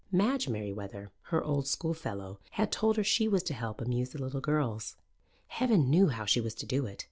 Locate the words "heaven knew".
5.45-6.07